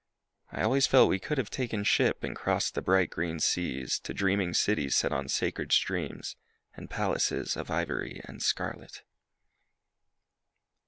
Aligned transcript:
I 0.51 0.63
always 0.63 0.87
felt 0.87 1.09
we 1.11 1.19
could 1.19 1.37
have 1.37 1.51
taken 1.51 1.83
ship 1.83 2.23
And 2.23 2.35
crossed 2.35 2.73
the 2.73 2.81
bright 2.81 3.11
green 3.11 3.39
seas 3.39 3.99
To 3.99 4.15
dreaming 4.15 4.55
cities 4.55 4.95
set 4.95 5.11
on 5.11 5.27
sacred 5.29 5.71
streams 5.71 6.35
And 6.73 6.89
palaces 6.89 7.55
Of 7.55 7.69
ivory 7.69 8.19
and 8.25 8.41
scarlet. 8.41 9.03